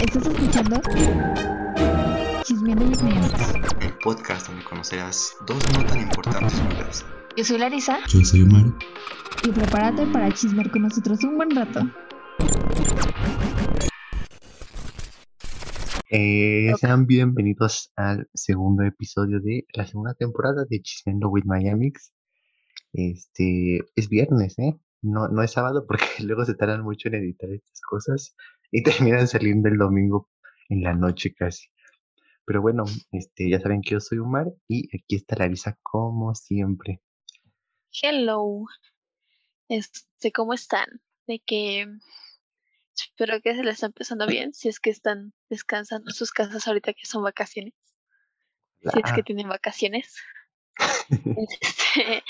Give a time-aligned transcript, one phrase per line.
[0.00, 0.80] ¿Estás escuchando?
[2.44, 3.54] Chismeando My Amics.
[3.80, 7.04] el podcast donde conocerás dos no tan importantes novedades.
[7.36, 8.66] Yo soy Larisa Yo soy Omar.
[9.42, 11.80] y prepárate para chismear con nosotros un buen rato.
[16.18, 16.72] Eh.
[16.80, 22.14] Sean bienvenidos al segundo episodio de la segunda temporada de Chismeando with Miamix.
[22.94, 24.80] Este es viernes, ¿eh?
[25.02, 28.34] No, no es sábado porque luego se tardan mucho en editar estas cosas
[28.70, 30.30] y terminan saliendo el domingo
[30.70, 31.66] en la noche casi.
[32.46, 37.02] Pero bueno, este, ya saben que yo soy Omar y aquí está Larisa como siempre.
[37.92, 38.64] Hello.
[39.68, 40.86] Este, ¿cómo están?
[41.26, 41.86] De que
[42.96, 46.66] espero que se les está empezando bien, si es que están descansando en sus casas
[46.66, 47.74] ahorita que son vacaciones.
[48.80, 50.16] Si es que tienen vacaciones.
[51.08, 52.22] Este,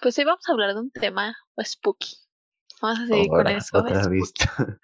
[0.00, 2.16] pues hoy vamos a hablar de un tema spooky.
[2.80, 3.78] Vamos a seguir con eso.
[3.78, 4.02] otra.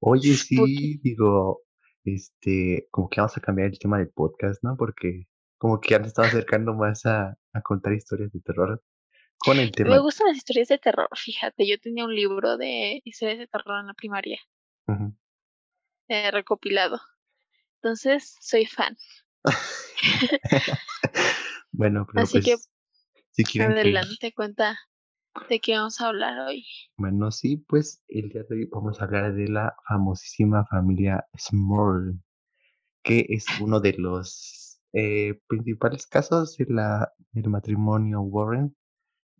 [0.00, 1.62] Oye, sí, digo,
[2.04, 4.76] este, como que vamos a cambiar el tema del podcast, ¿no?
[4.76, 5.26] Porque
[5.58, 8.82] como que ya nos estamos acercando más a, a contar historias de terror
[9.44, 11.66] con el Me gustan las historias de terror, fíjate.
[11.66, 14.40] Yo tenía un libro de historias de terror en la primaria,
[16.08, 17.00] eh, recopilado.
[17.76, 18.96] Entonces, soy fan.
[21.72, 22.70] Bueno, pero Así que, pues,
[23.30, 24.78] si quieren que, Adelante, cuenta
[25.48, 26.66] de qué vamos a hablar hoy.
[26.98, 32.20] bueno, sí, pues el día de hoy vamos a hablar de la famosísima familia Small,
[33.02, 38.76] que es uno de los eh, principales casos de la, del matrimonio Warren.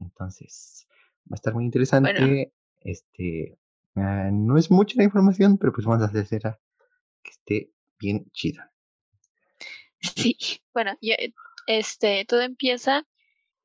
[0.03, 0.87] Entonces,
[1.31, 2.53] va a estar muy interesante.
[2.81, 3.59] Este,
[3.97, 6.43] ah, no es mucha la información, pero pues vamos a hacer
[7.23, 8.73] que esté bien chida.
[10.01, 10.37] Sí,
[10.75, 11.33] bueno, yo, eh,
[11.67, 13.07] este, todo empieza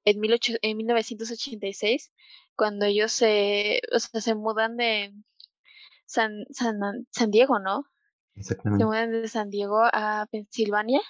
[0.06, 2.12] en, 18 en 1986,
[2.56, 5.14] cuando ellos se, o sea, se mudan de
[6.06, 6.80] San, San,
[7.12, 7.86] San Diego, ¿no?
[8.36, 8.86] Se Exactamente.
[8.86, 11.02] mudan de San Diego a Pensilvania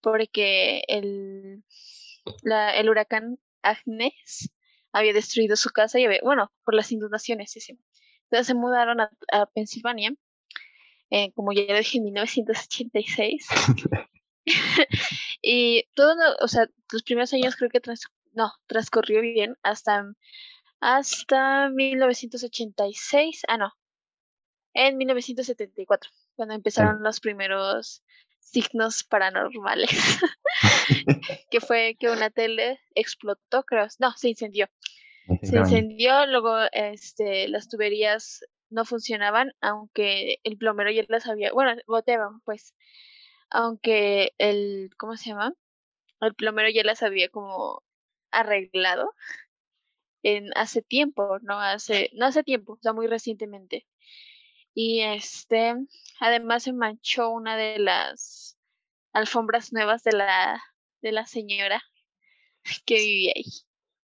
[0.00, 1.62] porque el,
[2.42, 4.50] la, el huracán Agnes
[4.92, 7.78] había destruido su casa y había, bueno, por las inundaciones, sí, sí.
[8.24, 10.14] Entonces se mudaron a, a Pensilvania,
[11.10, 13.46] eh, como ya dije, en 1986.
[15.42, 20.04] y todo, o sea, los primeros años creo que trans- no, transcurrió bien hasta,
[20.80, 23.42] hasta 1986.
[23.48, 23.72] Ah, no,
[24.74, 28.02] en 1974, cuando empezaron los primeros
[28.42, 29.90] signos paranormales,
[31.50, 34.68] que fue que una tele explotó, creo, no, se incendió.
[35.42, 41.80] Se incendió, luego este, las tuberías no funcionaban, aunque el plomero ya las había, bueno,
[41.86, 42.74] goteaban, pues,
[43.48, 45.54] aunque el, ¿cómo se llama?
[46.20, 47.82] El plomero ya las había como
[48.30, 49.14] arreglado
[50.22, 53.86] en hace tiempo, no hace, no hace tiempo, o sea, muy recientemente.
[54.74, 55.74] Y este,
[56.20, 58.56] además se manchó una de las
[59.12, 60.62] alfombras nuevas de la,
[61.02, 61.82] de la señora
[62.86, 63.44] que vivía ahí.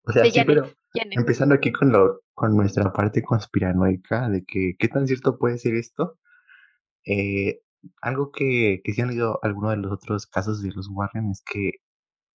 [0.02, 0.46] O sea, sí, Janet.
[0.46, 1.18] pero Janet.
[1.18, 5.74] empezando aquí con lo, con nuestra parte conspiranoica de que qué tan cierto puede ser
[5.74, 6.18] esto.
[7.04, 7.62] Eh,
[8.02, 11.42] algo que, que sí han leído algunos de los otros casos de los Warren es
[11.42, 11.72] que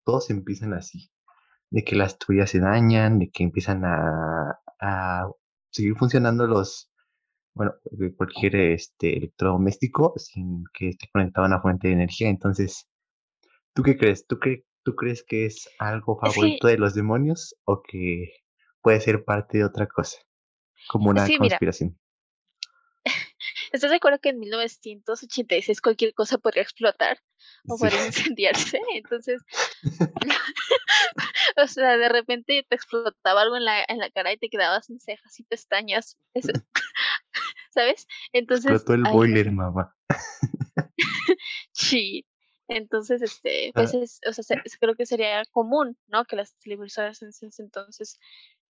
[0.04, 1.10] todos empiezan así,
[1.70, 5.30] de que las tuberías se dañan, de que empiezan a, a
[5.70, 6.89] seguir funcionando los,
[7.54, 12.28] bueno, de cualquier este electrodoméstico sin que esté conectado a una fuente de energía.
[12.28, 12.88] Entonces,
[13.74, 14.26] ¿tú qué crees?
[14.26, 18.32] ¿Tú, cre- ¿Tú crees que es algo favorito de los demonios o que
[18.82, 20.18] puede ser parte de otra cosa?
[20.88, 21.98] Como una Sí, conspiración.
[23.72, 27.18] ¿Estás de acuerdo que en 1986 cualquier cosa podría explotar
[27.68, 27.80] o Sí.
[27.84, 28.80] podría incendiarse?
[28.94, 29.42] Entonces,
[31.56, 34.86] o sea, de repente te explotaba algo en la, en la cara y te quedabas
[34.86, 36.16] sin cejas y pestañas.
[36.34, 36.52] Eso-
[37.70, 38.06] ¿Sabes?
[38.32, 39.96] Entonces, Explotó el ay, boiler, mamá.
[41.72, 42.26] sí.
[42.68, 43.98] Entonces, este, pues Ah.
[43.98, 46.24] es, o sea, se- se- creo que sería común, ¿no?
[46.24, 48.18] Que las televisoras en ese entonces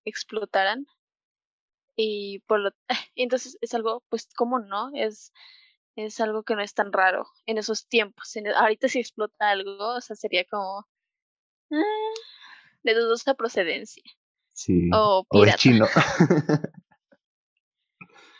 [0.04, 0.86] explotaran.
[1.96, 2.70] Y por lo,
[3.14, 4.90] entonces es algo, pues, común, ¿no?
[4.94, 5.32] Es,
[5.96, 8.34] es algo que no es tan raro en esos tiempos.
[8.36, 10.86] En- ahorita si explota algo, o sea, sería como
[11.72, 11.82] ah,
[12.82, 14.02] de dudosa procedencia
[14.54, 14.88] Sí.
[14.94, 15.58] o O es pirata.
[15.58, 15.86] chino.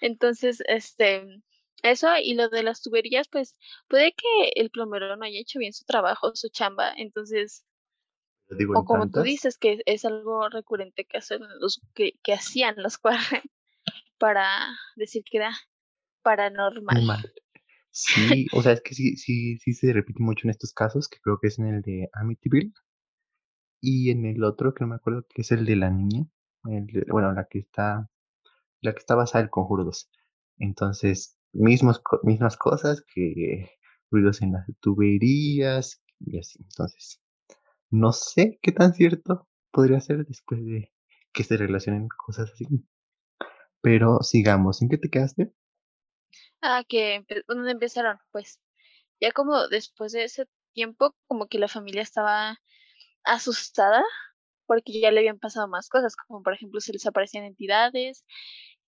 [0.00, 1.26] Entonces, este,
[1.82, 3.56] eso y lo de las tuberías, pues
[3.88, 6.93] puede que el plomero no haya hecho bien su trabajo, su chamba.
[6.97, 7.64] Entonces,
[8.50, 12.32] digo o en como tú dices, que es algo recurrente que hacen los que, que
[12.32, 13.43] hacían los Warren
[14.19, 14.47] para
[14.97, 15.52] decir que era
[16.23, 17.05] paranormal.
[17.06, 17.32] Mal.
[17.93, 21.19] Sí, o sea, es que sí, sí, sí se repite mucho en estos casos, que
[21.20, 22.73] creo que es en el de Amityville,
[23.82, 26.25] Y en el otro, que no me acuerdo, que es el de la niña.
[26.64, 28.08] el de- bueno, la que está.
[28.81, 30.11] La que está basada en Conjuro 2.
[30.59, 33.71] Entonces, mismos, mismas cosas que
[34.11, 36.59] ruidos en las tuberías y así.
[36.62, 37.23] Entonces,
[37.91, 40.93] no sé qué tan cierto podría ser después de
[41.32, 42.67] que se relacionen cosas así.
[43.81, 44.83] Pero sigamos.
[44.83, 45.53] ¿En qué te quedaste?
[46.61, 48.19] Ah, que ¿dónde empezaron?
[48.33, 48.61] Pues
[49.21, 52.59] ya como después de ese tiempo, como que la familia estaba
[53.25, 54.03] asustada
[54.67, 58.25] porque ya le habían pasado más cosas, como por ejemplo se les aparecían entidades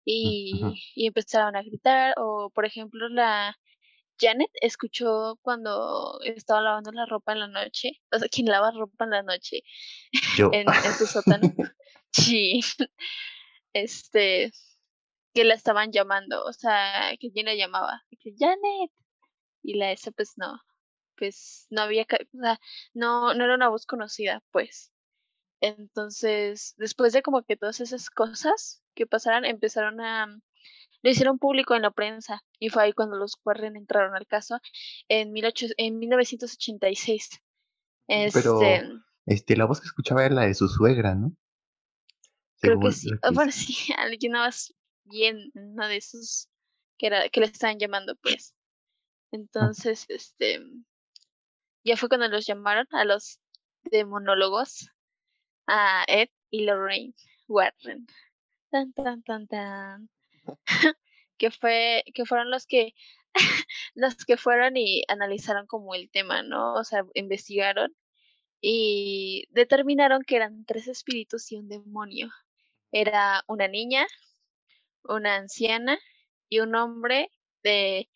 [0.05, 0.75] y, Ujú.
[0.95, 3.57] y empezaron a gritar, o por ejemplo la
[4.21, 9.05] Janet escuchó cuando estaba lavando la ropa en la noche, o sea, quien lava ropa
[9.05, 9.63] en la noche
[10.39, 10.51] Yo.
[10.53, 11.43] en, en su sótano,
[12.13, 12.61] sí,
[13.73, 14.53] este,
[15.35, 18.91] que la estaban llamando, o sea, que quien la llamaba, y que Janet,
[19.63, 20.61] y la esa pues no,
[21.17, 22.61] pues no había, o sea,
[22.95, 24.92] no, no era una voz conocida, pues.
[25.63, 31.77] Entonces, después de como que todas esas cosas que pasaran, empezaron a, lo hicieron público
[31.77, 34.59] en la prensa, y fue ahí cuando los Warren entraron al caso
[35.07, 37.31] en, 18 en 1986.
[38.09, 38.91] Pero Este,
[39.27, 41.33] este, la voz que escuchaba era la de su suegra, ¿no?
[42.61, 44.75] creo que sí, ah, que bueno, sí, alguien más
[45.05, 46.49] bien, uno de esos
[46.99, 48.53] que era, que le estaban llamando, pues.
[49.31, 50.61] Entonces, este,
[51.85, 53.39] ya fue cuando los llamaron a los
[53.85, 54.91] demonólogos,
[55.67, 57.15] a Ed y Lorraine
[57.49, 58.07] Warren.
[58.71, 60.11] Tan, tan, tan, tan.
[61.39, 62.95] que fue, que fueron los que,
[63.95, 66.75] los que fueron y analizaron como el tema, ¿no?
[66.75, 67.95] O sea, investigaron
[68.61, 72.31] y determinaron que eran tres espíritus y un demonio.
[72.93, 74.07] Era una niña,
[75.05, 75.99] una anciana
[76.49, 77.31] y un hombre
[77.63, 78.09] de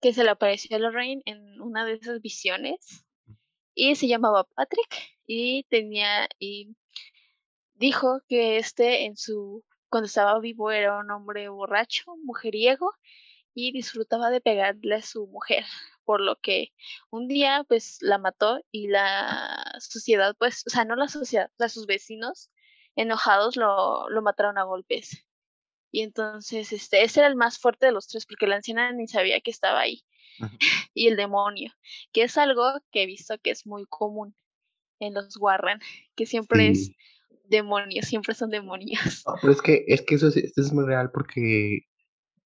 [0.00, 3.04] que se le apareció a Lorraine en una de esas visiones
[3.74, 4.94] y se llamaba Patrick
[5.26, 6.76] y tenía y
[7.74, 12.92] dijo que este en su cuando estaba vivo era un hombre borracho, mujeriego
[13.54, 15.64] y disfrutaba de pegarle a su mujer,
[16.04, 16.72] por lo que
[17.10, 21.56] un día pues la mató y la sociedad pues, o sea, no la sociedad, o
[21.58, 22.50] sea, sus vecinos
[22.96, 25.26] enojados lo, lo mataron a golpes.
[25.92, 29.06] Y entonces, este, ese era el más fuerte de los tres, porque la anciana ni
[29.06, 30.02] sabía que estaba ahí.
[30.94, 31.72] Y el demonio,
[32.12, 34.34] que es algo que he visto que es muy común
[34.98, 35.78] en los Warren,
[36.16, 36.92] que siempre es
[37.48, 39.22] demonios, siempre son demonios.
[39.26, 41.86] No, pero es que, es que eso es, esto es muy real porque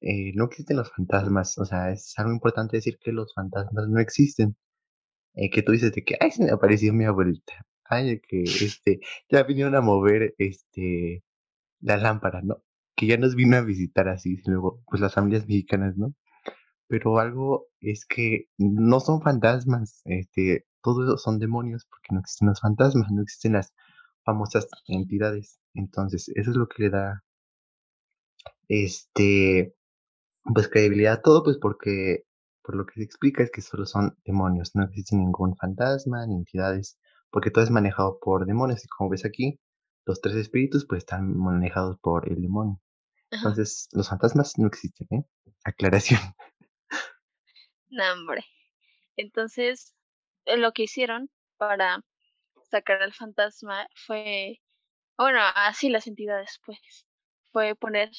[0.01, 1.57] eh, no existen los fantasmas.
[1.59, 4.57] O sea, es algo importante decir que los fantasmas no existen.
[5.35, 7.67] Eh, que tú dices de que, ay, se me apareció mi abuelita.
[7.85, 9.01] Ay, que, este,
[9.31, 11.23] ya vinieron a mover, este,
[11.81, 12.63] la lámpara, ¿no?
[12.97, 16.15] Que ya nos vino a visitar así, luego, pues las familias mexicanas, ¿no?
[16.89, 22.61] Pero algo es que no son fantasmas, este, todos son demonios porque no existen los
[22.61, 23.75] fantasmas, no existen las
[24.25, 25.61] famosas entidades.
[25.75, 27.25] Entonces, eso es lo que le da,
[28.69, 29.75] este,
[30.55, 32.25] pues credibilidad a todo, pues porque,
[32.63, 36.37] por lo que se explica es que solo son demonios, no existe ningún fantasma ni
[36.37, 36.99] entidades,
[37.31, 39.61] porque todo es manejado por demonios y como ves aquí,
[40.07, 42.81] los tres espíritus pues están manejados por el demonio.
[43.37, 45.25] Entonces, los fantasmas no existen, ¿eh?
[45.65, 46.21] Aclaración.
[47.89, 48.45] No, hombre.
[49.17, 49.95] Entonces,
[50.45, 52.05] eh, lo que hicieron para
[52.71, 54.61] sacar al fantasma fue,
[55.17, 57.07] bueno, así las entidades, pues,
[57.53, 58.11] fue poner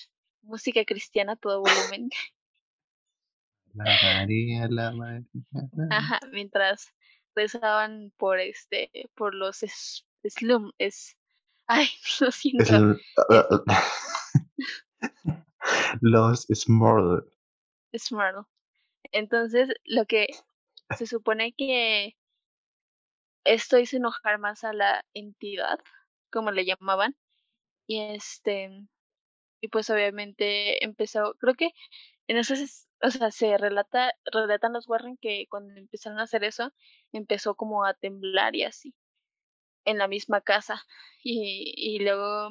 [0.41, 2.09] música cristiana a todo volumen.
[3.73, 5.27] La María, la María.
[5.51, 6.93] la- Ajá, mientras
[7.35, 11.15] rezaban por este, por los es- slum, es,
[11.67, 11.87] ay,
[12.21, 13.01] lo Es siento, el-
[16.01, 17.31] los Smurl.
[17.93, 18.45] Smurl.
[19.11, 20.27] Entonces, lo que
[20.97, 22.15] se supone que
[23.45, 25.79] esto hizo enojar más a la entidad,
[26.31, 27.15] como le llamaban,
[27.87, 28.69] y este,
[29.61, 31.71] y pues obviamente empezó, creo que
[32.27, 32.53] en eso
[33.01, 36.73] o sea, se relata, relatan los Warren que cuando empezaron a hacer eso,
[37.11, 38.93] empezó como a temblar y así,
[39.85, 40.83] en la misma casa,
[41.23, 42.49] y, y luego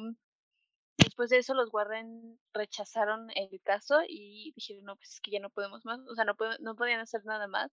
[0.97, 5.39] después de eso los Warren rechazaron el caso y dijeron, no, pues es que ya
[5.39, 7.71] no podemos más, o sea, no, no podían hacer nada más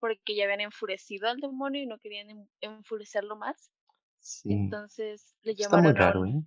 [0.00, 3.70] porque ya habían enfurecido al demonio y no querían en- enfurecerlo más.
[4.20, 4.52] Sí.
[4.52, 6.42] Entonces le Está muy llamaron raro, ¿eh?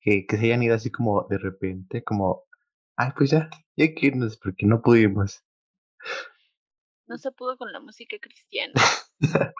[0.00, 2.44] Que, que se hayan ido así como de repente, como,
[2.96, 5.42] ay, pues ya, ya hay que irnos porque no pudimos.
[7.06, 8.72] no se pudo con la música cristiana.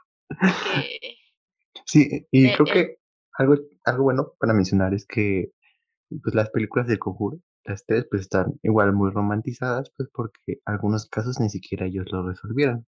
[1.86, 2.72] Sí, y Eh, creo eh.
[2.72, 2.96] que
[3.38, 5.52] algo, algo bueno para mencionar es que
[6.22, 11.08] pues las películas del conjuro, las tres, pues están igual muy romantizadas, pues porque algunos
[11.08, 12.86] casos ni siquiera ellos lo resolvieron.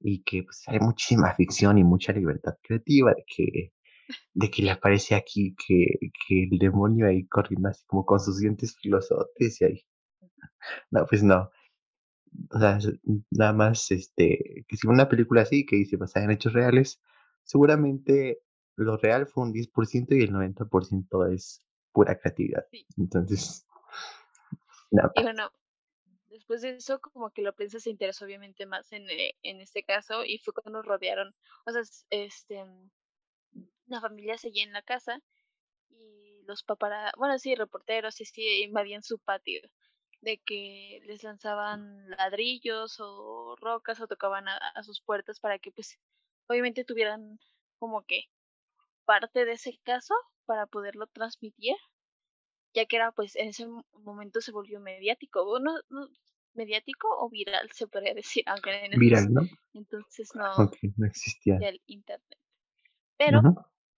[0.00, 3.72] y que pues hay muchísima ficción y mucha libertad creativa de que
[4.34, 5.86] de que le aparece aquí que,
[6.28, 9.86] que el demonio ahí corriendo así como con sus dientes filosotes y ahí.
[10.90, 11.50] No, pues no.
[12.50, 12.78] O sea,
[13.30, 17.00] nada más este que si una película así que dice basada en hechos reales,
[17.44, 18.40] seguramente
[18.76, 22.66] lo real fue un 10% y el 90% es pura creatividad.
[22.96, 23.66] Entonces,
[24.90, 25.12] nada.
[25.16, 25.50] Y bueno,
[26.28, 29.82] después de eso, como que la prensa se interesó obviamente más en, eh, en este
[29.82, 31.34] caso y fue cuando nos rodearon.
[31.64, 32.64] O sea, este,
[33.86, 35.20] la familia seguía en la casa
[35.88, 39.62] y los paparazzi, bueno, sí, reporteros, y sí, invadían su patio
[40.20, 45.70] de que les lanzaban ladrillos o rocas o tocaban a, a, sus puertas para que
[45.70, 45.98] pues
[46.48, 47.38] obviamente tuvieran
[47.78, 48.24] como que
[49.06, 51.76] parte de ese caso para poderlo transmitir
[52.74, 56.08] ya que era pues en ese momento se volvió mediático bueno no,
[56.54, 60.52] mediático o viral se podría decir aunque en viral no entonces no,
[60.96, 62.38] no existía el internet
[63.16, 63.40] pero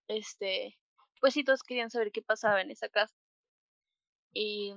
[0.07, 0.79] este
[1.21, 3.15] pues sí todos querían saber qué pasaba en esa casa
[4.33, 4.73] y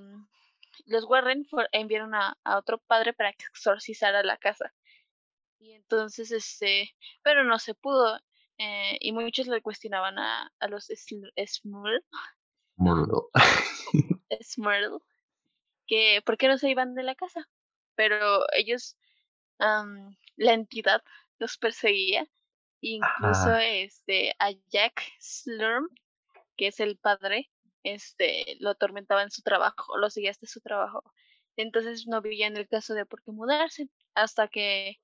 [0.86, 4.72] los Warren enviaron a, a, otro padre para que exorcizara la casa.
[5.58, 8.18] Y entonces, este, pero no se pudo.
[8.62, 12.04] Eh, y muchos le cuestionaban a, a los Smurl.
[14.40, 15.02] Smurl.
[15.88, 17.48] Que, ¿por qué no se iban de la casa?
[17.96, 18.96] Pero ellos,
[19.58, 21.02] um, la entidad
[21.38, 22.24] los perseguía.
[22.80, 25.88] Incluso este, a Jack Slurm,
[26.56, 27.50] que es el padre,
[27.82, 31.02] este, lo atormentaba en su trabajo, lo seguía hasta su trabajo.
[31.56, 34.98] Entonces no en el caso de por qué mudarse, hasta que,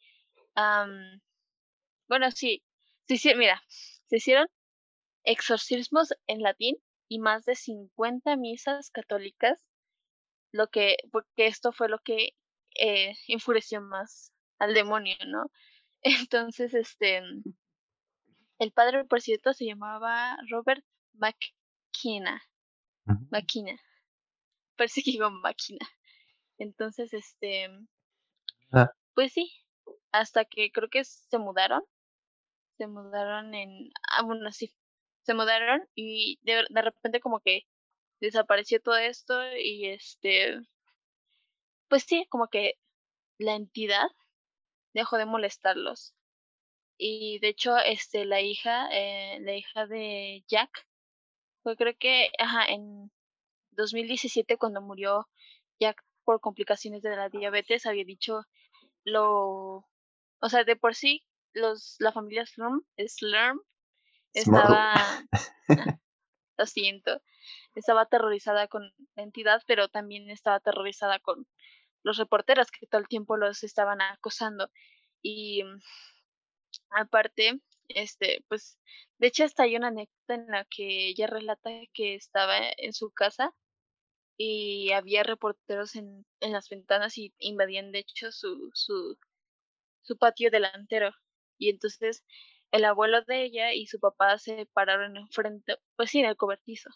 [2.08, 2.64] bueno, sí,
[3.16, 3.62] sí, mira,
[4.06, 4.48] se hicieron
[5.24, 6.76] exorcismos en latín
[7.08, 9.64] y más de 50 misas católicas,
[10.52, 12.30] lo que, porque esto fue lo que
[12.78, 15.50] eh, enfureció más al demonio, ¿no?
[16.02, 17.22] Entonces, este,
[18.58, 20.84] el padre, por cierto, se llamaba Robert
[21.14, 22.42] McKenna
[23.30, 23.76] máquina.
[24.76, 25.86] Parece que iba máquina.
[26.58, 27.68] Entonces, este.
[28.72, 28.90] Ah.
[29.14, 29.50] Pues sí.
[30.12, 31.82] Hasta que creo que se mudaron.
[32.78, 33.90] Se mudaron en.
[34.10, 34.72] Ah, bueno, sí.
[35.22, 37.66] Se mudaron y de, de repente, como que
[38.20, 40.60] desapareció todo esto y este.
[41.88, 42.74] Pues sí, como que
[43.38, 44.08] la entidad
[44.94, 46.14] dejó de molestarlos.
[46.98, 50.70] Y de hecho, este, la hija, eh, la hija de Jack,
[51.62, 53.12] fue creo que, ajá, en
[53.72, 55.28] 2017 cuando murió
[55.80, 55.94] ya
[56.24, 58.42] por complicaciones de la diabetes, había dicho
[59.04, 59.86] lo,
[60.40, 63.60] o sea, de por sí, los, la familia Slurm, Slurm
[64.32, 64.94] estaba,
[66.58, 67.22] lo siento,
[67.74, 71.46] estaba aterrorizada con la entidad, pero también estaba aterrorizada con
[72.02, 74.70] los reporteros que todo el tiempo los estaban acosando.
[75.22, 75.62] Y
[76.90, 78.78] aparte, este, pues,
[79.18, 83.10] de hecho hasta hay una anécdota en la que ella relata que estaba en su
[83.10, 83.54] casa
[84.36, 89.18] y había reporteros en, en las ventanas y invadían de hecho su, su,
[90.02, 91.12] su patio delantero.
[91.58, 92.24] Y entonces
[92.70, 96.90] el abuelo de ella y su papá se pararon enfrente, pues sí, en el cobertizo.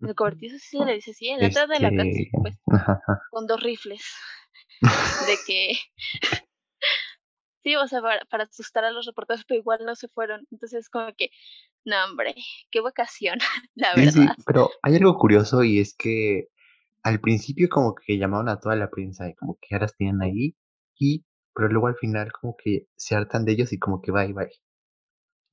[0.00, 2.30] En el cobertizo sí se le dice así, en la entrada de la casa, este,
[2.32, 2.56] pues,
[3.30, 4.02] con dos rifles.
[5.28, 5.78] de que
[7.62, 10.46] Sí, o sea, para, asustar a los reporteros, pero igual no se fueron.
[10.50, 11.30] Entonces, como que,
[11.84, 12.34] no, hombre,
[12.70, 13.38] qué vocación,
[13.74, 14.12] la verdad.
[14.12, 16.48] Sí, pero hay algo curioso y es que
[17.04, 20.22] al principio como que llamaban a toda la prensa y como que ya las tienen
[20.22, 20.56] ahí,
[20.98, 24.32] y, pero luego al final como que se hartan de ellos y como que bye,
[24.32, 24.50] bye.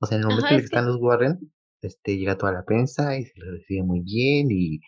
[0.00, 1.52] O sea, en el momento en que están los Warren,
[1.82, 4.80] este, llega toda la prensa y se los recibe muy bien y,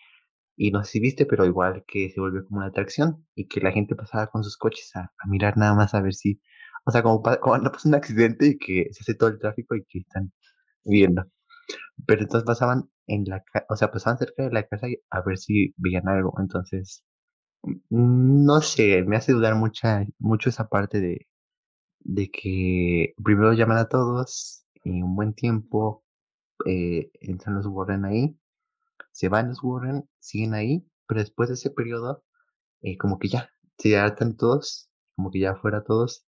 [0.57, 3.61] y no sé si viste, pero igual que se volvió como una atracción y que
[3.61, 6.41] la gente pasaba con sus coches a mirar nada más a ver si
[6.85, 9.83] o sea, como cuando pasa un accidente y que se hace todo el tráfico y
[9.85, 10.31] que están
[10.83, 11.23] viendo.
[12.07, 15.73] Pero entonces pasaban en la o sea, pasaban cerca de la casa a ver si
[15.77, 16.33] veían algo.
[16.39, 17.03] Entonces,
[17.89, 21.27] no sé, me hace dudar mucha, mucho esa parte de,
[22.01, 26.03] de que primero llaman a todos y un buen tiempo
[26.65, 28.37] eh, entran los Warren ahí,
[29.11, 32.23] se van los Warren, siguen ahí, pero después de ese periodo,
[32.81, 36.25] eh, como que ya, se hartan todos, como que ya fuera todos,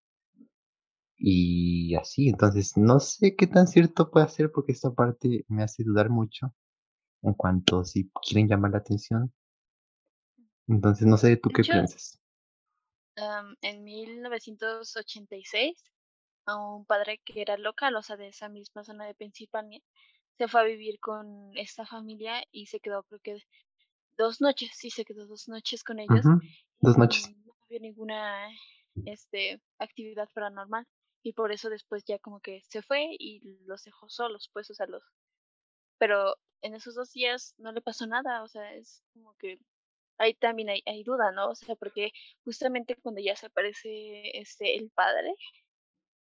[1.17, 5.83] y así, entonces no sé qué tan cierto puede ser porque esta parte me hace
[5.83, 6.53] dudar mucho
[7.23, 9.33] en cuanto si quieren llamar la atención.
[10.67, 12.19] Entonces no sé tú qué piensas.
[13.61, 15.83] en 1986,
[16.45, 19.81] a un padre que era local, o sea, de esa misma zona de Pensilvania,
[20.37, 23.37] se fue a vivir con esta familia y se quedó creo que
[24.17, 26.25] dos noches, sí, se quedó dos noches con ellos.
[26.79, 27.33] Dos noches.
[27.45, 28.49] No había ninguna
[29.05, 30.85] este, actividad paranormal
[31.23, 34.73] y por eso después ya como que se fue y los dejó solos, pues, o
[34.73, 35.03] sea, los...
[35.97, 39.59] Pero en esos dos días no le pasó nada, o sea, es como que
[40.17, 41.49] ahí también hay, hay duda, ¿no?
[41.49, 42.11] O sea, porque
[42.43, 45.33] justamente cuando ya se aparece este, el padre,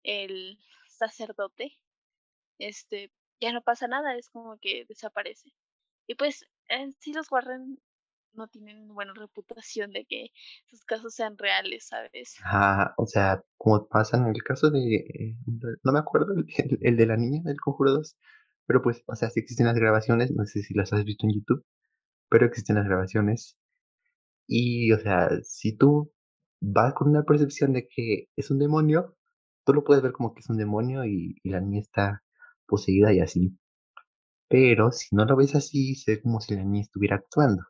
[0.03, 0.59] el
[0.89, 1.79] sacerdote,
[2.59, 3.11] este,
[3.41, 5.51] ya no pasa nada, es como que desaparece.
[6.07, 7.79] Y pues en sí los Warren
[8.35, 10.31] no tienen buena reputación de que
[10.67, 12.37] sus casos sean reales, ¿sabes?
[12.45, 15.37] Ah, o sea, como pasa en el caso de, eh,
[15.83, 16.35] no me acuerdo,
[16.81, 18.17] el, de la niña del Conjuro 2,
[18.67, 21.35] pero pues, o sea, sí existen las grabaciones, no sé si las has visto en
[21.35, 21.65] YouTube,
[22.29, 23.57] pero existen las grabaciones
[24.47, 26.13] y, o sea, si tú
[26.61, 29.17] vas con una percepción de que es un demonio,
[29.65, 32.23] tú lo puedes ver como que es un demonio y, la niña está
[32.67, 33.59] poseída y así,
[34.49, 37.63] pero si no lo ves así, se ve como si la niña estuviera actuando.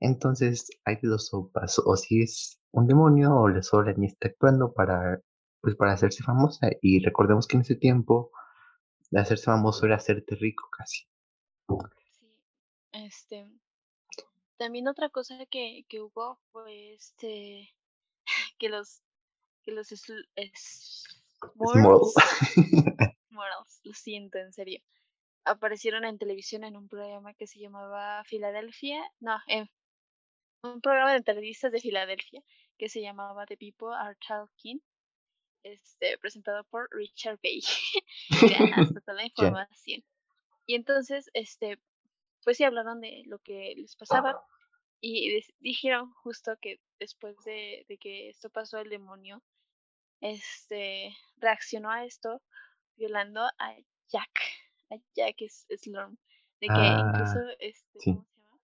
[0.00, 4.72] Entonces hay dos sopas, o si es un demonio o la sola ni está actuando
[4.72, 5.20] para,
[5.60, 6.68] pues para hacerse famosa.
[6.82, 8.30] Y recordemos que en ese tiempo
[9.10, 11.06] de hacerse famoso era hacerte rico casi.
[12.10, 12.26] Sí,
[12.92, 13.50] este,
[14.56, 17.74] también otra cosa que, que hubo fue este,
[18.58, 19.02] que los,
[19.62, 21.04] que los es-
[21.38, 21.82] Small.
[21.82, 22.14] Smurfs,
[23.30, 24.80] Morals, lo siento, en serio,
[25.44, 29.70] aparecieron en televisión en un programa que se llamaba Filadelfia, no, en
[30.62, 32.42] un programa de entrevistas de Filadelfia
[32.78, 34.82] que se llamaba The People Are Talking,
[35.62, 37.60] este, presentado por Richard Bay.
[38.76, 40.02] Hasta toda la información.
[40.66, 41.78] Y entonces, este,
[42.46, 44.40] pues sí hablaron de lo que les pasaba
[45.00, 49.42] y dijeron justo que después de, de que esto pasó, el demonio,
[50.20, 52.40] este, reaccionó a esto
[52.94, 53.74] violando a
[54.12, 54.30] Jack,
[54.90, 56.16] a Jack es Slorm,
[56.60, 58.12] de que incluso, Ah, este, sí.
[58.12, 58.60] ¿cómo se llama?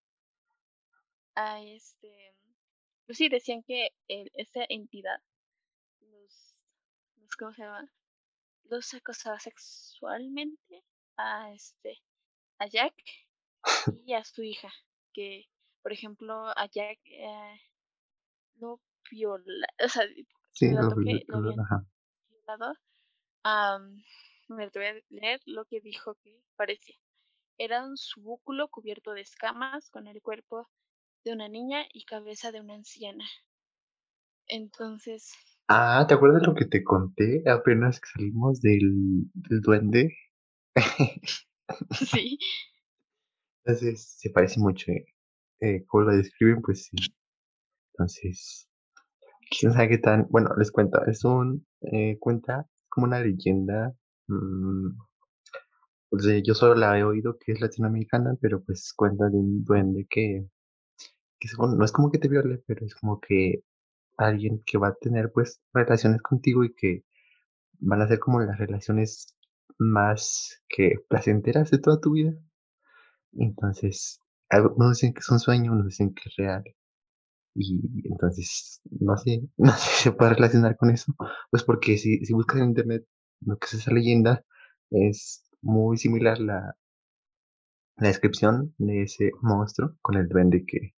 [1.35, 2.37] A este,
[3.05, 5.21] pues sí, decían que el- esta entidad
[5.99, 6.55] los,
[7.17, 7.93] los, ¿cómo se llama?
[8.65, 10.85] Los acosaba sexualmente
[11.17, 12.01] a este,
[12.61, 12.95] a Jack
[14.05, 14.73] y a su hija,
[15.13, 15.47] que
[15.83, 17.61] por ejemplo a Jack eh,
[18.61, 20.05] lo viola, o sea,
[20.53, 21.87] sí, lo, relató lo- que lo ajá.
[22.29, 22.75] violado.
[24.47, 26.95] Me voy a leer lo que dijo que parecía.
[27.59, 30.69] Era un subúculo cubierto de escamas con el cuerpo
[31.25, 33.25] de una niña y cabeza de una anciana.
[34.47, 35.33] Entonces,
[35.69, 40.15] Ah, ¿te acuerdas lo que te conté apenas que salimos del, del duende?
[41.91, 42.39] sí,
[43.65, 44.93] Entonces, se parece mucho.
[44.93, 45.05] Eh,
[45.61, 46.97] eh, lo describen, pues sí.
[47.95, 48.69] Entonces,
[49.51, 50.27] quién sabe qué tan.
[50.31, 51.05] Bueno, les cuento.
[51.07, 51.67] Es un.
[51.83, 53.95] eh, cuenta como una leyenda.
[54.29, 54.89] mm,
[56.11, 59.65] o sea, yo solo la he oído que es latinoamericana, pero pues cuenta de un
[59.65, 60.47] duende que,
[61.41, 63.65] que según- no es como que te viole, pero es como que
[64.19, 67.05] alguien que va a tener pues relaciones contigo y que
[67.81, 69.37] van a ser como las relaciones
[69.79, 72.35] más que placenteras de toda tu vida.
[73.39, 76.65] Entonces, algo- unos dicen que es un sueño, unos dicen que es real.
[77.55, 81.15] Y entonces, no sé, no sé si se puede relacionar con eso.
[81.51, 83.07] Pues porque si, si buscas en internet
[83.43, 84.45] lo que es esa leyenda,
[84.91, 86.77] es muy similar la,
[87.97, 90.95] la descripción de ese monstruo con el duende que,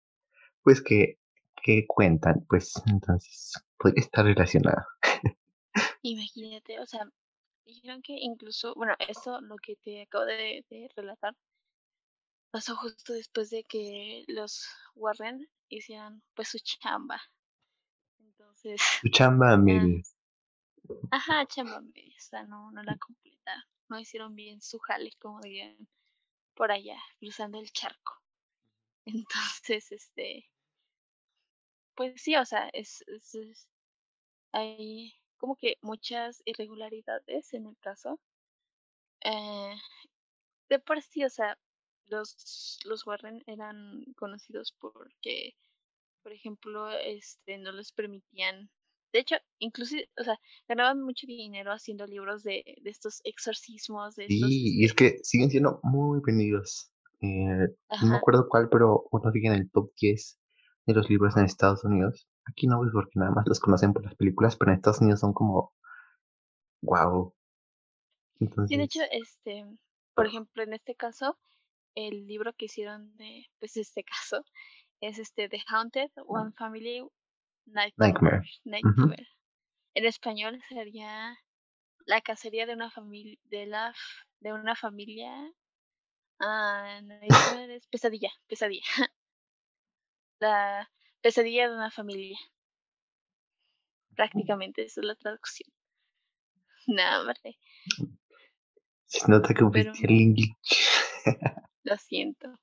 [0.64, 1.20] pues que,
[1.64, 4.84] que cuentan, pues entonces podría estar relacionado.
[6.02, 7.08] imagínate, o sea,
[7.66, 10.66] dijeron que incluso, bueno, eso lo que te acabo de
[10.96, 11.36] relatar
[12.54, 17.22] pasó justo después de que los Warren hicieran pues su chamba.
[18.20, 20.16] Entonces, Tu chamba, ah, medias.
[21.12, 25.40] ajá, chamba media, o sea, no, no la completaron, no hicieron bien su jale, como
[25.42, 25.78] dirían
[26.56, 28.14] por allá, cruzando el charco.
[29.06, 30.50] Entonces, este,
[31.96, 33.68] pues sí, o sea, es, es- es-
[34.54, 38.20] hay como que muchas irregularidades en el caso.
[39.26, 39.76] Eh,
[40.70, 41.58] de por sí, o sea,
[42.14, 45.54] los, los Warren eran conocidos porque,
[46.22, 48.70] por ejemplo, este, no les permitían,
[49.12, 54.26] de hecho, inclusive, o sea, ganaban mucho dinero haciendo libros de, de estos exorcismos, de
[54.26, 56.92] estos, Sí, y es que siguen siendo muy vendidos.
[57.22, 57.68] Eh,
[58.02, 60.40] no me acuerdo cuál, pero uno sigue en el top 10
[60.86, 62.28] de los libros en Estados Unidos.
[62.46, 65.22] Aquí no, pues porque nada más los conocen por las películas, pero en Estados Unidos
[65.22, 65.74] son como,
[66.82, 67.34] wow.
[68.40, 69.66] Sí, de hecho, Entonces, este,
[70.16, 71.38] por ejemplo, en este caso,
[71.96, 74.44] el libro que hicieron de, pues, este caso,
[75.02, 77.04] es este The Haunted One Family
[77.66, 79.28] Nightmare.
[79.96, 81.38] En español sería
[82.06, 83.94] La cacería de una familia, de la,
[84.40, 85.32] de una familia,
[86.40, 88.84] ah, Nightmare es pesadilla, pesadilla.
[90.40, 92.38] La pesadilla de una familia,
[94.16, 95.70] prácticamente, esa es la traducción.
[96.86, 97.58] No, hombre,
[99.06, 100.54] Se nota que el English.
[101.84, 102.60] Lo siento.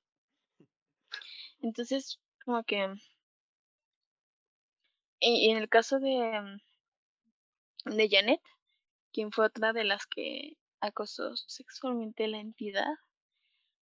[1.61, 2.93] Entonces, como que...
[5.19, 6.59] Y, en el caso de,
[7.85, 8.41] de Janet,
[9.13, 12.93] quien fue otra de las que acosó sexualmente la entidad,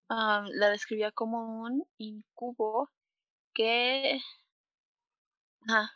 [0.10, 2.90] la describía como un incubo
[3.54, 4.20] que...
[5.68, 5.92] Ajá,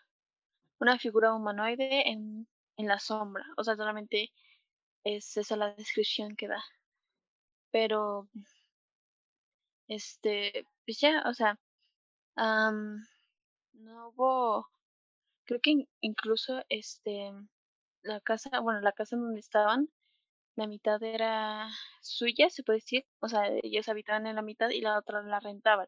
[0.80, 3.46] una figura humanoide en, en la sombra.
[3.58, 4.32] O sea, solamente
[5.04, 6.64] es esa la descripción que da.
[7.72, 8.30] Pero,
[9.96, 11.60] este, pues ya, o sea,
[12.36, 12.98] am,
[13.74, 14.68] no hubo,
[15.46, 17.32] creo que in- incluso, este,
[18.04, 19.90] la casa, bueno, la casa en donde estaban,
[20.56, 21.70] la mitad era
[22.02, 23.06] suya, se puede decir.
[23.22, 25.88] O sea, ellos habitaban en la mitad y la otra la rentaban.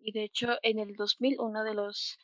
[0.00, 2.18] Y de hecho, en el 2000, uno de los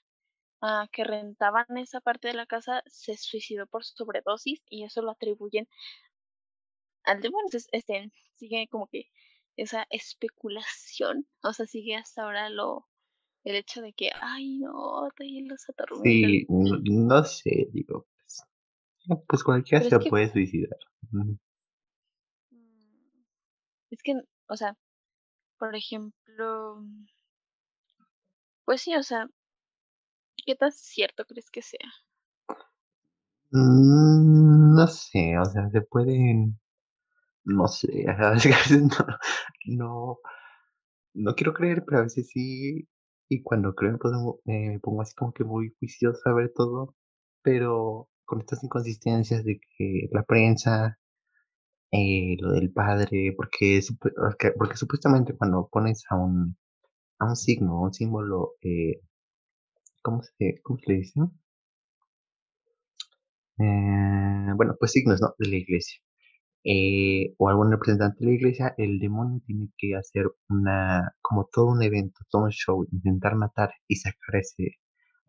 [0.63, 5.13] ah, que rentaban esa parte de la casa se suicidó por sobredosis y eso lo
[5.13, 5.69] atribuyen
[7.05, 7.47] al demonio.
[7.47, 9.11] Entonces, este, sigue como que
[9.59, 12.87] esa especulación, o sea, sigue hasta ahora lo,
[13.45, 16.03] el hecho de que, ay, no, ahí los atormentan.
[16.05, 18.07] Sí, no sé, digo,
[19.07, 20.79] pues, pues cualquiera Pero se es que- puede suicidar.
[21.11, 21.35] Mm,
[23.91, 24.15] Es que,
[24.49, 24.77] o sea,
[25.59, 26.85] por ejemplo,
[28.65, 29.29] pues sí, o sea,
[30.47, 31.89] ¿qué tan cierto crees que sea?
[33.51, 36.61] Mm, No sé, o sea, se pueden,
[37.49, 39.07] no sé, a veces no,
[39.67, 40.19] no,
[41.15, 42.89] no quiero creer, pero a veces sí,
[43.29, 46.97] y cuando creo me pongo, me pongo así como que muy juicioso a ver todo,
[47.43, 50.99] pero con estas inconsistencias de que la prensa,
[51.93, 53.81] eh, lo del padre, porque,
[54.59, 56.57] porque, supuestamente cuando pones a un,
[57.21, 59.03] a un signo, un símbolo, eh,
[60.03, 61.21] ¿cómo se, cómo se le dice?
[63.59, 65.35] Eh, bueno, pues signos, ¿no?
[65.39, 66.01] De la iglesia.
[66.71, 71.69] Eh, o algún representante de la iglesia, el demonio tiene que hacer una, como todo
[71.69, 74.77] un evento, todo un show, intentar matar y sacar ese,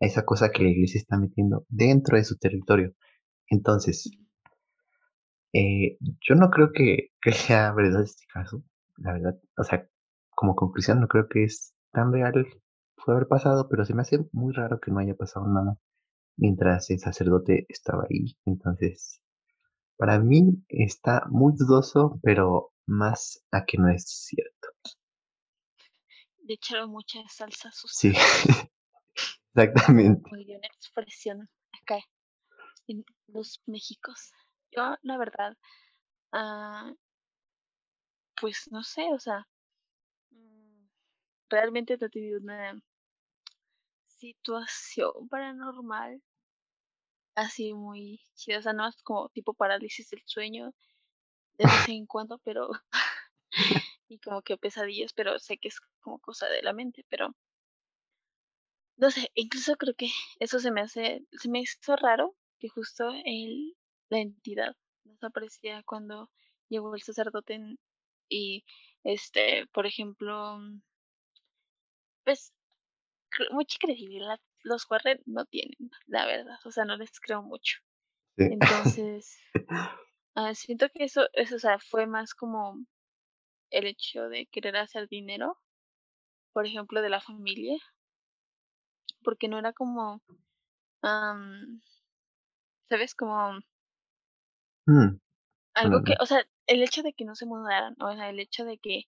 [0.00, 2.94] esa cosa que la iglesia está metiendo dentro de su territorio.
[3.48, 4.10] Entonces,
[5.54, 8.62] eh, yo no creo que, que sea verdad este caso,
[8.98, 9.88] la verdad, o sea,
[10.30, 12.32] como conclusión, no creo que es tan real,
[13.04, 15.78] puede haber pasado, pero se me hace muy raro que no haya pasado nada
[16.36, 18.36] mientras el sacerdote estaba ahí.
[18.46, 19.22] Entonces,
[20.00, 24.68] para mí está muy dudoso, pero más a que no es cierto.
[26.42, 28.10] Le echaron mucha salsa a sus Sí,
[29.54, 30.22] exactamente.
[30.30, 31.50] muy bien expresión
[31.82, 31.98] acá
[32.86, 34.32] en los Méxicos.
[34.70, 35.54] Yo, la verdad,
[36.32, 36.94] ah,
[38.40, 39.46] pues no sé, o sea,
[40.30, 40.86] mm,
[41.50, 42.82] realmente no he tenido una
[44.06, 46.22] situación paranormal
[47.40, 50.72] así muy chida, o sea, no es como tipo parálisis del sueño
[51.58, 52.70] de vez en cuando, pero
[54.08, 57.34] y como que pesadillas, pero sé que es como cosa de la mente, pero
[58.96, 63.10] no sé, incluso creo que eso se me hace, se me hizo raro que justo
[63.24, 63.76] el,
[64.10, 66.30] la entidad desaparecía cuando
[66.68, 67.78] llegó el sacerdote
[68.28, 68.64] y
[69.04, 70.58] este, por ejemplo,
[72.24, 72.52] pues
[73.50, 77.78] mucha credibilidad los Warren no tienen, la verdad, o sea, no les creo mucho.
[78.36, 78.44] Sí.
[78.52, 79.38] Entonces,
[80.34, 82.78] ah, siento que eso, eso, o sea, fue más como
[83.70, 85.58] el hecho de querer hacer dinero,
[86.52, 87.76] por ejemplo, de la familia,
[89.22, 90.20] porque no era como,
[91.02, 91.80] am,
[92.88, 93.14] ¿sabes?
[93.14, 93.60] Como
[94.86, 95.20] Mm,
[95.74, 98.64] algo que, o sea, el hecho de que no se mudaran, o sea, el hecho
[98.64, 99.04] de que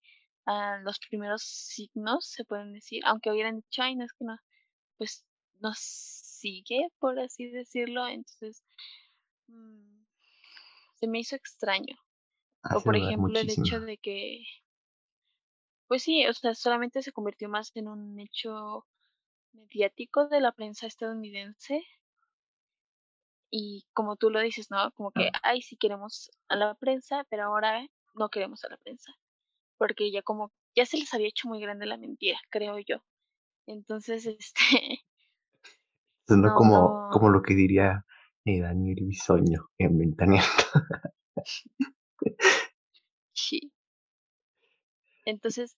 [0.46, 4.36] ah, los primeros signos, se pueden decir, aunque hubieran dicho, ay, no es que no,
[4.98, 5.24] pues
[5.62, 8.62] nos sigue, por así decirlo, entonces
[9.46, 10.04] mm,
[10.96, 11.96] se me hizo extraño.
[12.74, 14.44] O por ejemplo, el hecho de que,
[15.88, 18.86] pues sí, o sea, solamente se convirtió más en un hecho
[19.52, 21.82] mediático de la prensa estadounidense
[23.50, 24.90] y como tú lo dices, ¿no?
[24.92, 29.12] Como que, ay, sí queremos a la prensa, pero ahora no queremos a la prensa,
[29.76, 33.04] porque ya como, ya se les había hecho muy grande la mentira, creo yo.
[33.66, 35.00] Entonces, este,
[36.34, 38.04] Sonó no, como, como lo que diría
[38.44, 40.48] eh, Daniel Bisoño en Ventaneando.
[43.32, 43.72] sí.
[45.24, 45.76] Entonces,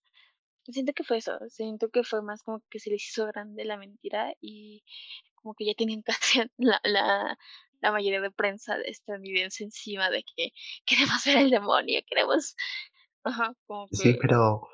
[0.73, 3.77] siento que fue eso, siento que fue más como que se les hizo grande la
[3.77, 4.85] mentira y
[5.35, 7.38] como que ya tenían casi la, la,
[7.81, 10.53] la mayoría de prensa estadounidense encima de que
[10.87, 12.57] queremos ver al demonio, queremos,
[13.25, 14.69] ajá, como que, Sí, pero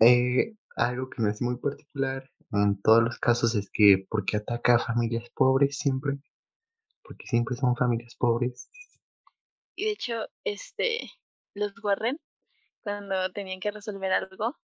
[0.00, 4.76] eh, algo que no es muy particular en todos los casos es que porque ataca
[4.76, 6.18] a familias pobres siempre,
[7.02, 8.70] porque siempre son familias pobres.
[9.76, 11.10] y de hecho, este,
[11.54, 12.18] los Warren,
[12.82, 14.56] cuando tenían que resolver algo,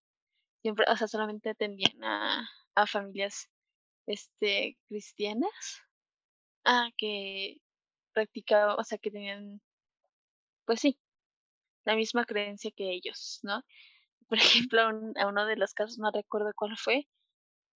[0.62, 3.48] siempre, o sea, solamente atendían a, a familias,
[4.06, 5.82] este, cristianas,
[6.64, 7.58] ah, que
[8.12, 9.60] practicaban, o sea, que tenían,
[10.66, 10.98] pues sí,
[11.84, 13.62] la misma creencia que ellos, ¿no?
[14.28, 14.38] Por
[14.70, 17.06] ejemplo, a uno de los casos, no recuerdo cuál fue,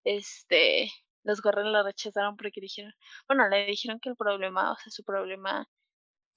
[0.04, 0.90] este,
[1.24, 2.92] los Warren lo rechazaron porque dijeron,
[3.26, 5.68] bueno, le dijeron que el problema, o sea, su problema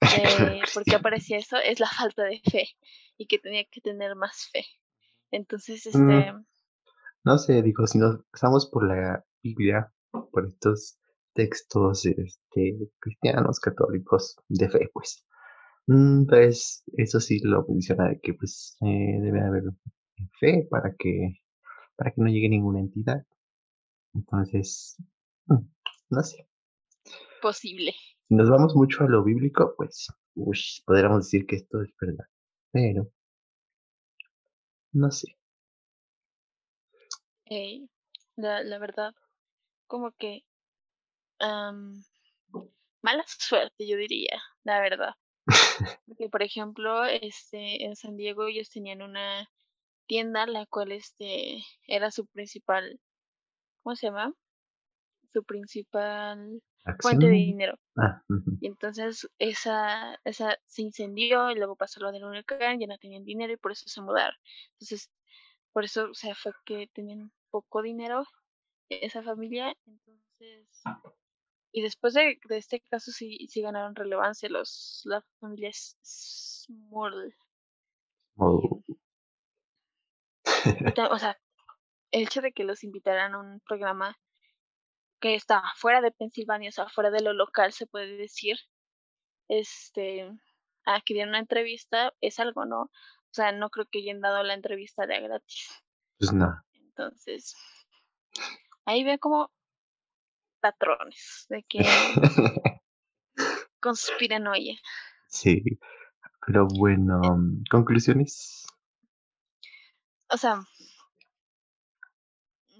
[0.00, 2.68] de por qué aparecía eso es la falta de fe
[3.16, 4.64] y que tenía que tener más fe.
[5.30, 5.98] Entonces, este...
[5.98, 6.44] Mm,
[7.24, 10.98] no sé, digo, si nos pasamos por la Biblia, por estos
[11.34, 15.24] textos este, cristianos, católicos, de fe, pues.
[15.86, 19.64] Mm, pues eso sí lo menciona de que pues eh, debe haber
[20.38, 21.40] fe para que
[21.96, 23.24] para que no llegue ninguna entidad.
[24.14, 24.96] Entonces,
[25.46, 25.58] mm,
[26.10, 26.48] no sé.
[27.40, 27.94] Posible.
[28.28, 32.24] Si nos vamos mucho a lo bíblico, pues uy, podríamos decir que esto es verdad.
[32.72, 33.10] Pero,
[34.92, 35.36] no sé.
[38.36, 39.14] La, la verdad,
[39.86, 40.44] como que
[43.02, 45.14] mala suerte, yo diría, la verdad.
[46.06, 49.48] Porque, por ejemplo, este, en San Diego ellos tenían una
[50.06, 53.00] tienda, la cual este, era su principal,
[53.82, 54.32] ¿cómo se llama?
[55.32, 56.62] Su principal
[57.00, 57.78] fuente de dinero.
[57.96, 58.22] Ah,
[58.60, 63.24] y entonces esa, esa se incendió y luego pasó lo del huracán, ya no tenían
[63.24, 64.36] dinero y por eso se mudaron.
[64.72, 65.10] Entonces,
[65.72, 68.24] por eso, o sea, fue que tenían poco dinero
[68.88, 69.74] esa familia.
[69.86, 70.82] Entonces,
[71.72, 77.34] y después de, de este caso sí, sí ganaron relevancia los las familias Small.
[78.38, 78.82] Oh.
[81.10, 81.38] o sea,
[82.12, 84.16] el hecho de que los invitaran a un programa
[85.20, 88.58] que está fuera de Pensilvania, o sea, fuera de lo local, se puede decir,
[89.48, 90.30] este,
[90.84, 92.82] a que dieron una entrevista, es algo, ¿no?
[92.82, 95.82] O sea, no creo que hayan dado la entrevista de gratis.
[96.18, 96.54] Pues no.
[96.74, 97.56] Entonces,
[98.84, 99.50] ahí ve como
[100.60, 101.78] patrones de que
[103.80, 104.78] conspiran oye.
[105.28, 105.62] Sí,
[106.46, 107.20] pero bueno,
[107.70, 108.66] conclusiones.
[110.28, 110.62] O sea,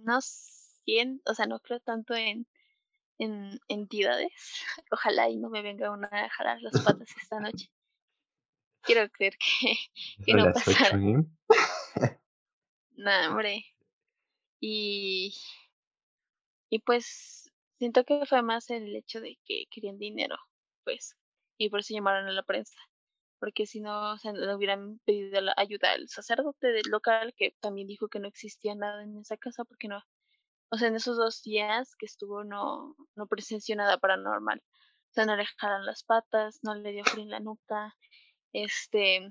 [0.04, 2.46] no siento, o sea, no creo tanto en,
[3.18, 4.32] en entidades.
[4.90, 7.70] Ojalá y no me venga una a jalar las patas esta noche.
[8.82, 9.76] Quiero creer que,
[10.26, 10.98] que no pasará.
[12.92, 13.64] Nada, hombre.
[14.60, 15.34] Y,
[16.70, 17.42] y pues
[17.82, 20.36] Siento que fue más el hecho de que querían dinero,
[20.84, 21.16] pues,
[21.58, 22.78] y por eso llamaron a la prensa.
[23.42, 27.88] Porque si no, se le hubieran pedido la ayuda al sacerdote del local, que también
[27.88, 30.00] dijo que no existía nada en esa casa, porque no,
[30.70, 34.60] o sea, en esos dos días que estuvo no, no presenció nada paranormal.
[34.60, 37.96] O sea, no le jalan las patas, no le dio frío en la nuca,
[38.52, 39.28] este...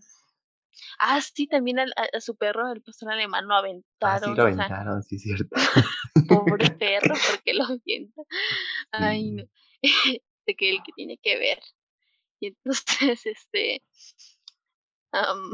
[1.00, 3.86] Ah, sí, también a, a, su perro, el pastor alemán, lo aventaron.
[4.02, 5.56] Ah, sí, lo aventaron, sí, cierto.
[6.28, 8.24] Pobre perro, porque lo avienta.
[8.92, 9.44] Ay, no.
[10.46, 11.60] de que el que tiene que ver.
[12.42, 13.84] Y entonces, este.
[15.14, 15.54] Um,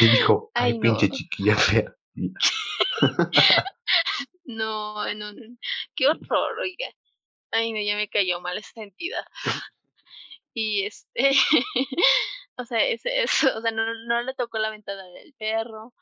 [0.00, 1.94] y dijo, ay, ay pinche chiquilla fea.
[4.44, 5.56] no, no, no.
[5.94, 6.88] Qué horror, oiga.
[7.50, 9.26] Ay, no, ya me cayó mal esta entidad.
[10.54, 11.32] y este.
[12.56, 15.92] o sea, ese, eso, o sea, no, no le tocó la ventana del perro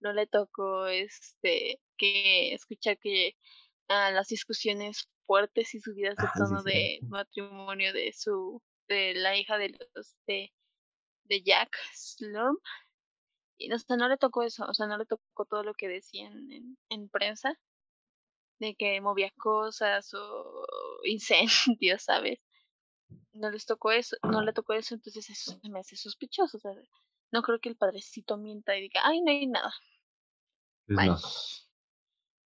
[0.00, 3.36] no le tocó este que escuchar que
[3.88, 8.62] a las discusiones fuertes y subidas de tono de matrimonio de su
[8.94, 10.52] de la hija de los de,
[11.24, 12.58] de Jack Slurm
[13.60, 16.50] y no, no le tocó eso, o sea, no le tocó todo lo que decían
[16.50, 17.58] en, en prensa
[18.58, 20.66] de que movía cosas o
[21.04, 22.38] incendios, ¿sabes?
[23.32, 26.72] No les tocó eso, no le tocó eso, entonces eso me hace sospechoso, o sea,
[27.32, 29.72] no creo que el padrecito mienta y diga, ay, no hay nada.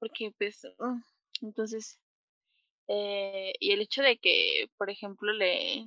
[0.01, 1.01] Porque pues, mm,
[1.43, 2.01] entonces,
[2.89, 5.87] eh, y el hecho de que, por ejemplo, le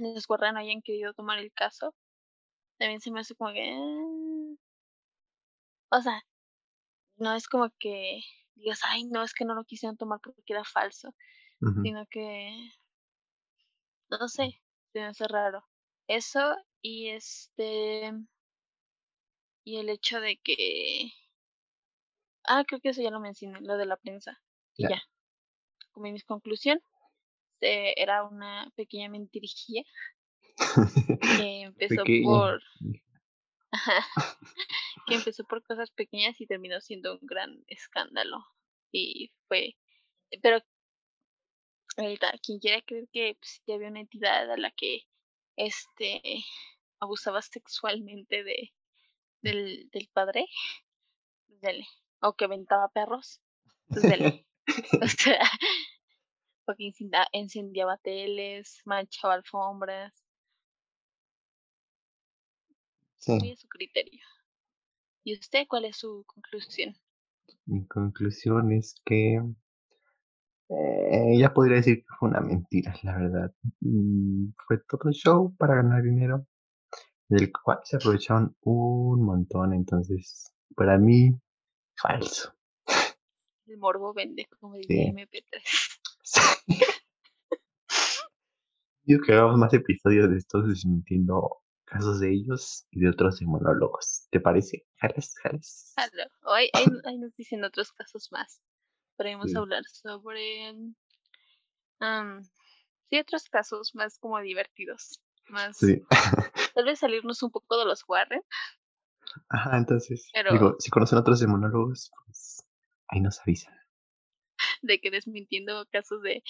[0.00, 1.94] los guardias no hayan querido tomar el caso,
[2.78, 3.70] también se me hace como que...
[5.90, 5.98] Ah".
[5.98, 6.22] o sea,
[7.16, 8.20] no es como que
[8.54, 11.14] digas, ay, no, es que no lo quisieron tomar porque era falso,
[11.82, 12.50] sino que,
[14.10, 14.60] no sé,
[14.92, 15.64] se me hace raro.
[16.06, 18.12] Eso y este,
[19.64, 21.12] y el hecho de que
[22.44, 24.40] Ah, creo que eso ya lo mencioné, lo de la prensa.
[24.76, 25.02] Y ya.
[25.92, 26.80] Como mi conclusión,
[27.60, 29.84] eh, era una pequeña mentirijía
[31.44, 32.62] que empezó por
[35.06, 38.44] que empezó por cosas pequeñas y terminó siendo un gran escándalo
[38.92, 39.76] y fue
[40.42, 40.60] pero
[41.96, 45.02] ahorita quien quiera creer que pues, ya había una entidad a la que
[45.56, 46.20] este
[47.00, 48.72] abusaba sexualmente de
[49.42, 50.46] del, del padre,
[51.48, 51.86] dele.
[52.20, 53.40] O que aventaba perros,
[53.88, 54.46] pues dele.
[55.02, 55.40] o sea,
[56.70, 60.12] porque incendia- incendiaba teles, manchaba alfombras,
[63.26, 64.20] muy Sí, a su criterio.
[65.24, 66.94] ¿Y usted cuál es su conclusión?
[67.66, 69.40] mi conclusión es que
[70.68, 73.52] eh, ya podría decir que fue una mentira, la verdad.
[73.80, 76.46] Mm, Fue todo un show para ganar dinero,
[77.28, 79.72] del cual se aprovecharon un montón.
[79.74, 81.32] Entonces, para mí,
[81.96, 82.54] falso.
[83.66, 85.08] El morbo vende, como diría Sí.
[85.10, 85.89] MP3.
[89.04, 93.46] Yo que hagamos más episodios de estos desmintiendo casos de ellos y de otros de
[93.46, 94.26] monólogos.
[94.30, 94.86] ¿Te parece?
[94.98, 95.34] ¿Jalas?
[95.42, 95.92] ¿Jalas?
[95.96, 96.30] Claro.
[96.44, 98.60] O hay, hay, hay nos dicen otros casos más.
[99.16, 99.56] Podemos Sí.
[99.56, 100.72] hablar sobre.
[103.10, 105.20] sí, otros casos más como divertidos.
[105.48, 105.76] Más.
[105.78, 106.00] Sí.
[106.74, 108.42] Tal vez salirnos un poco de los Warren.
[109.48, 112.64] Ajá, entonces, Pero- digo, si conocen otros de monólogos, pues
[113.08, 113.74] ahí nos avisan.
[114.82, 116.42] De que desmintiendo casos de.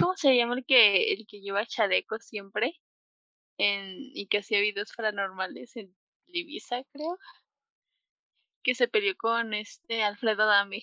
[0.00, 2.72] ¿Cómo se llama el que, el que lleva chaleco siempre?
[3.58, 5.94] En, y que hacía videos paranormales en
[6.26, 7.18] Ibiza, creo.
[8.62, 10.82] Que se peleó con este Alfredo Adame,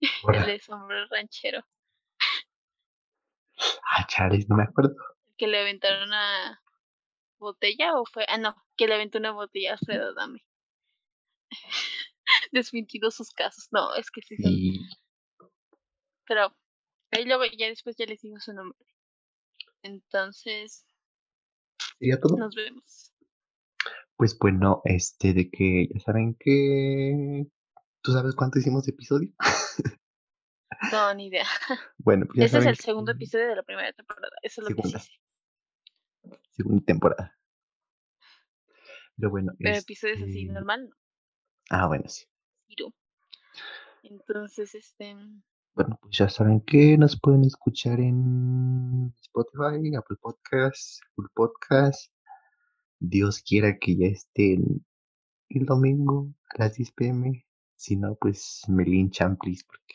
[0.34, 1.64] el de sombrero ranchero.
[3.90, 4.94] ah, Charles, no me acuerdo.
[5.36, 6.60] que le aventaron una
[7.38, 10.44] botella o fue ah no que le aventó una botella a Alfredo Adame
[12.52, 14.80] desmintiendo sus casos no es que sí son Y
[16.28, 16.54] pero
[17.10, 18.86] ahí luego ya después ya les digo su nombre
[19.82, 20.86] entonces
[21.98, 22.36] sería todo.
[22.36, 23.12] nos vemos
[24.16, 27.46] Pues bueno, este, de que ya saben que.
[28.02, 29.32] ¿Tú sabes cuánto hicimos de episodio?
[30.92, 31.46] no ni idea
[31.98, 34.76] Bueno, pues ya ese es el segundo episodio de la primera temporada eso es lo
[34.76, 35.20] que sí
[36.50, 36.84] Segunda.
[36.84, 37.38] temporada.
[39.16, 39.52] Pero bueno.
[39.58, 40.96] pero episodios así este, normal no
[41.70, 42.24] Ah, bueno, sí.
[44.02, 45.14] Entonces este
[45.78, 52.10] Bueno, pues ya saben que nos pueden escuchar en Spotify, Apple Podcasts, Google Podcasts.
[52.98, 54.84] Dios quiera que ya estén
[55.50, 57.46] el domingo a las 10 pm.
[57.76, 59.94] Si no, pues me linchan, please, porque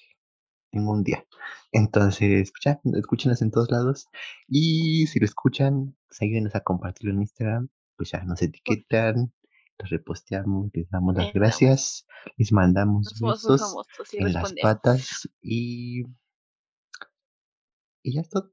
[0.71, 1.25] tengo un día.
[1.73, 4.07] Entonces, pues ya, escúchenos en todos lados.
[4.47, 7.67] Y si lo escuchan, pues ayúdenos a compartirlo en Instagram.
[7.97, 9.33] Pues ya nos etiquetan,
[9.79, 12.05] los reposteamos, les damos las gracias,
[12.37, 16.03] les mandamos besos famosos en las patas y
[18.03, 18.51] y ya es todo.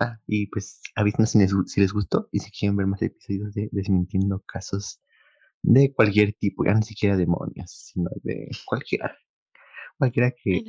[0.00, 3.52] Ah, y pues avísenos si les, si les gustó y si quieren ver más episodios
[3.54, 5.00] de Desmintiendo casos
[5.62, 9.16] de cualquier tipo, ya ni siquiera demonios, sino de cualquiera.
[9.98, 10.64] Cualquiera que,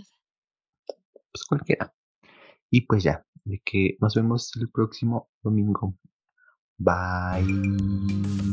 [1.31, 1.93] pues cualquiera.
[2.69, 5.95] Y pues ya, de que nos vemos el próximo domingo.
[6.77, 8.52] Bye.